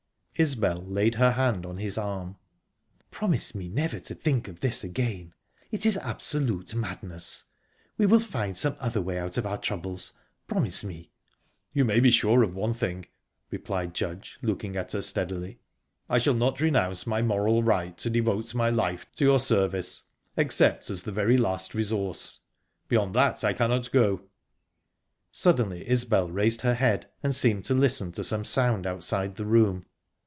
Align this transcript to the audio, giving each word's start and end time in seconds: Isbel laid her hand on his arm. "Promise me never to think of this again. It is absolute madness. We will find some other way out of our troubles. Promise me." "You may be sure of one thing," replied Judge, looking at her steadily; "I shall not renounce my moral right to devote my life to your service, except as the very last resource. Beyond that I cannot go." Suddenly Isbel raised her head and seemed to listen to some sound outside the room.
Isbel 0.35 0.81
laid 0.87 1.15
her 1.15 1.33
hand 1.33 1.67
on 1.67 1.77
his 1.77 1.99
arm. 1.99 2.35
"Promise 3.11 3.53
me 3.53 3.69
never 3.69 3.99
to 3.99 4.15
think 4.15 4.47
of 4.47 4.59
this 4.59 4.83
again. 4.83 5.35
It 5.69 5.85
is 5.85 5.97
absolute 5.99 6.73
madness. 6.73 7.43
We 7.95 8.07
will 8.07 8.17
find 8.19 8.57
some 8.57 8.75
other 8.79 9.03
way 9.03 9.19
out 9.19 9.37
of 9.37 9.45
our 9.45 9.59
troubles. 9.59 10.13
Promise 10.47 10.83
me." 10.83 11.11
"You 11.73 11.85
may 11.85 11.99
be 11.99 12.09
sure 12.09 12.41
of 12.41 12.55
one 12.55 12.73
thing," 12.73 13.05
replied 13.51 13.93
Judge, 13.93 14.39
looking 14.41 14.75
at 14.75 14.93
her 14.93 15.03
steadily; 15.03 15.59
"I 16.09 16.17
shall 16.17 16.33
not 16.33 16.59
renounce 16.59 17.05
my 17.05 17.21
moral 17.21 17.61
right 17.61 17.95
to 17.99 18.09
devote 18.09 18.55
my 18.55 18.71
life 18.71 19.05
to 19.17 19.25
your 19.25 19.39
service, 19.39 20.01
except 20.35 20.89
as 20.89 21.03
the 21.03 21.11
very 21.11 21.37
last 21.37 21.75
resource. 21.75 22.39
Beyond 22.87 23.13
that 23.13 23.43
I 23.43 23.53
cannot 23.53 23.91
go." 23.91 24.23
Suddenly 25.31 25.87
Isbel 25.87 26.31
raised 26.31 26.61
her 26.61 26.73
head 26.73 27.07
and 27.21 27.35
seemed 27.35 27.63
to 27.65 27.75
listen 27.75 28.11
to 28.13 28.23
some 28.23 28.43
sound 28.43 28.87
outside 28.87 29.35
the 29.35 29.45
room. 29.45 29.85